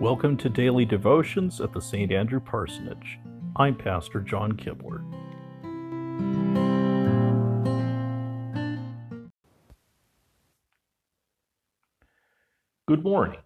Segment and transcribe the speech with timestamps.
[0.00, 2.12] Welcome to Daily Devotions at the St.
[2.12, 3.18] Andrew Parsonage.
[3.56, 5.02] I'm Pastor John Kibler.
[12.86, 13.40] Good morning.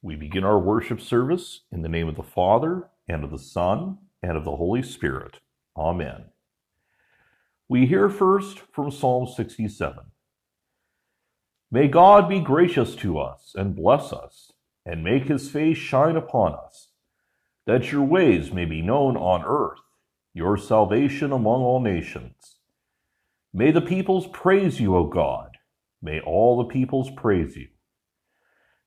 [0.00, 3.98] We begin our worship service in the name of the Father, and of the Son,
[4.22, 5.40] and of the Holy Spirit.
[5.76, 6.26] Amen.
[7.68, 10.04] We hear first from Psalm 67.
[11.72, 14.52] May God be gracious to us and bless us
[14.86, 16.90] and make his face shine upon us,
[17.66, 19.80] that your ways may be known on earth,
[20.32, 22.58] your salvation among all nations.
[23.52, 25.56] May the peoples praise you, O God.
[26.00, 27.66] May all the peoples praise you.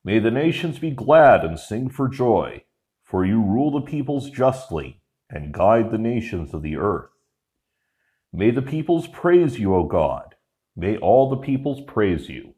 [0.06, 2.64] May the nations be glad and sing for joy,
[3.04, 7.10] for you rule the peoples justly and guide the nations of the earth.
[8.32, 10.36] May the peoples praise you, O God.
[10.78, 12.54] May all the peoples praise you.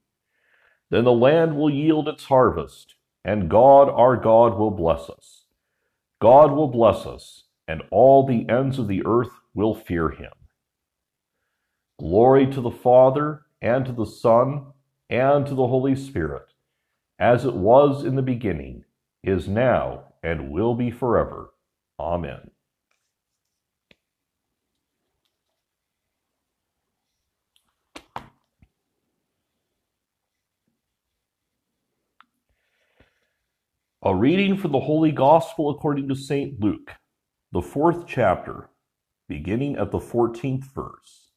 [0.91, 5.45] Then the land will yield its harvest and God our God will bless us.
[6.21, 10.31] God will bless us, and all the ends of the earth will fear him.
[11.99, 14.65] Glory to the Father, and to the Son,
[15.09, 16.53] and to the Holy Spirit,
[17.19, 18.85] as it was in the beginning,
[19.23, 21.53] is now, and will be forever.
[21.99, 22.51] Amen.
[34.03, 36.59] A reading from the Holy Gospel according to St.
[36.59, 36.93] Luke,
[37.51, 38.71] the fourth chapter,
[39.29, 41.29] beginning at the 14th verse.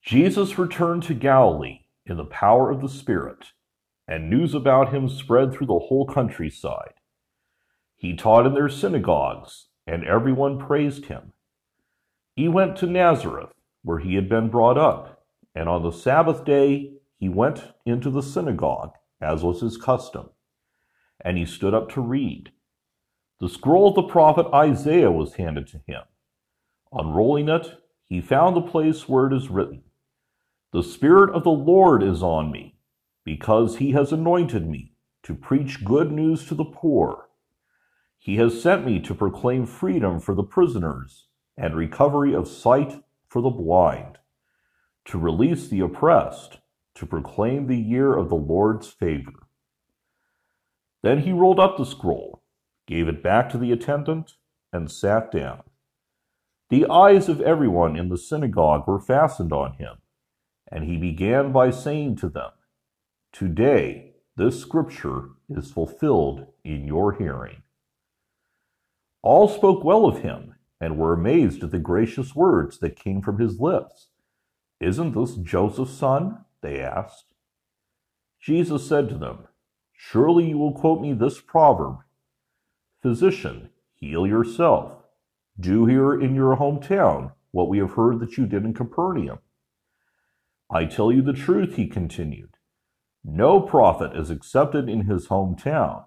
[0.00, 3.48] Jesus returned to Galilee in the power of the Spirit,
[4.08, 6.94] and news about him spread through the whole countryside.
[7.94, 11.34] He taught in their synagogues, and everyone praised him.
[12.34, 16.94] He went to Nazareth, where he had been brought up, and on the Sabbath day
[17.18, 20.30] he went into the synagogue, as was his custom
[21.26, 22.52] and he stood up to read.
[23.40, 26.02] The scroll of the prophet Isaiah was handed to him.
[26.92, 27.66] Unrolling it,
[28.04, 29.82] he found the place where it is written,
[30.72, 32.76] The Spirit of the Lord is on me,
[33.24, 34.92] because he has anointed me
[35.24, 37.28] to preach good news to the poor.
[38.18, 41.26] He has sent me to proclaim freedom for the prisoners
[41.56, 44.18] and recovery of sight for the blind,
[45.06, 46.58] to release the oppressed,
[46.94, 49.45] to proclaim the year of the Lord's favor.
[51.02, 52.42] Then he rolled up the scroll,
[52.86, 54.34] gave it back to the attendant,
[54.72, 55.62] and sat down.
[56.68, 59.98] The eyes of everyone in the synagogue were fastened on him,
[60.70, 62.50] and he began by saying to them,
[63.32, 67.62] Today this scripture is fulfilled in your hearing.
[69.22, 73.38] All spoke well of him and were amazed at the gracious words that came from
[73.38, 74.08] his lips.
[74.80, 76.44] Isn't this Joseph's son?
[76.60, 77.34] They asked.
[78.40, 79.48] Jesus said to them,
[79.96, 81.98] Surely you will quote me this proverb
[83.00, 84.92] Physician, heal yourself.
[85.58, 89.38] Do here in your hometown what we have heard that you did in Capernaum.
[90.70, 92.56] I tell you the truth, he continued.
[93.24, 96.04] No prophet is accepted in his hometown.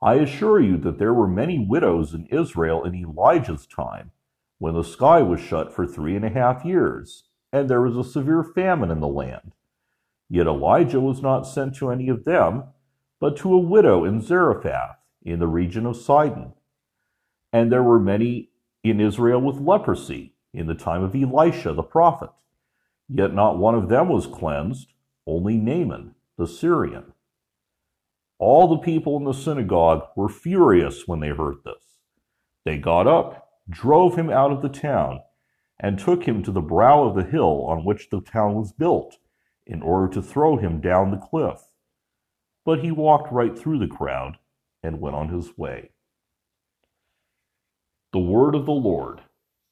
[0.00, 4.12] I assure you that there were many widows in Israel in Elijah's time,
[4.58, 8.10] when the sky was shut for three and a half years, and there was a
[8.10, 9.52] severe famine in the land.
[10.28, 12.64] Yet Elijah was not sent to any of them
[13.24, 16.52] but to a widow in Zarephath in the region of Sidon.
[17.54, 18.50] And there were many
[18.82, 22.28] in Israel with leprosy in the time of Elisha the prophet.
[23.08, 24.92] Yet not one of them was cleansed,
[25.26, 27.14] only Naaman the Syrian.
[28.38, 32.00] All the people in the synagogue were furious when they heard this.
[32.66, 35.20] They got up, drove him out of the town,
[35.80, 39.16] and took him to the brow of the hill on which the town was built,
[39.66, 41.70] in order to throw him down the cliff
[42.64, 44.38] but he walked right through the crowd
[44.82, 45.90] and went on his way.
[48.12, 49.22] The word of the Lord.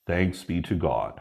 [0.07, 1.21] Thanks be to God.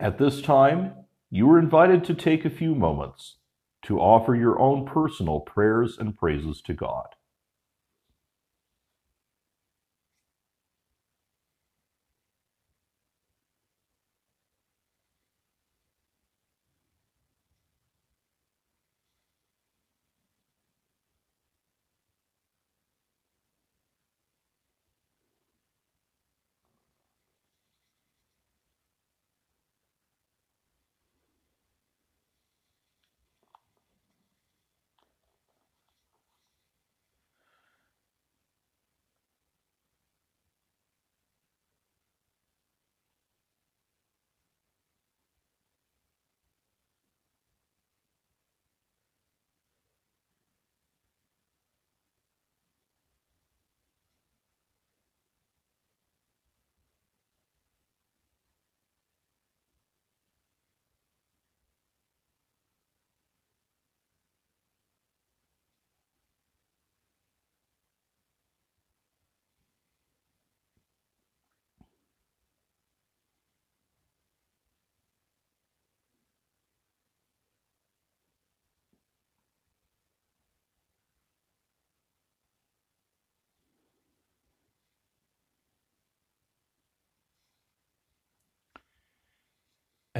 [0.00, 0.94] At this time,
[1.30, 3.36] you are invited to take a few moments
[3.82, 7.14] to offer your own personal prayers and praises to God.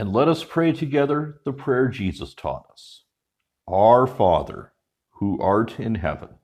[0.00, 3.04] And let us pray together the prayer Jesus taught us
[3.68, 4.72] Our Father,
[5.18, 6.36] who art in heaven,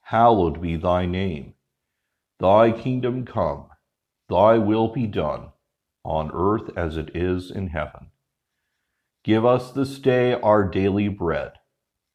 [0.00, 1.54] hallowed be thy name.
[2.40, 3.68] Thy kingdom come,
[4.28, 5.52] thy will be done,
[6.04, 8.08] on earth as it is in heaven.
[9.22, 11.52] Give us this day our daily bread,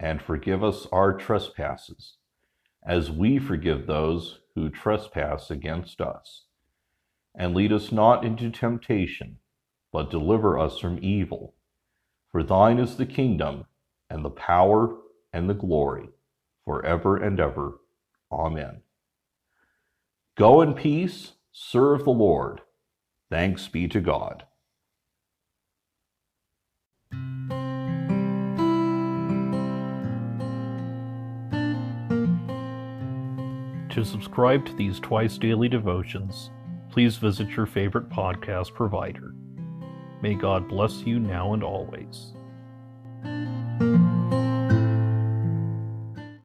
[0.02, 2.18] and forgive us our trespasses,
[2.86, 6.44] as we forgive those who trespass against us.
[7.34, 9.38] And lead us not into temptation
[9.92, 11.56] but deliver us from evil.
[12.32, 13.66] For thine is the kingdom,
[14.10, 14.96] and the power,
[15.34, 16.10] and the glory,
[16.66, 17.80] for ever and ever.
[18.32, 18.82] Amen.
[20.38, 22.62] Go in peace, serve the Lord.
[23.30, 24.44] Thanks be to God.
[33.98, 36.52] To subscribe to these twice daily devotions,
[36.92, 39.34] please visit your favorite podcast provider.
[40.22, 42.34] May God bless you now and always.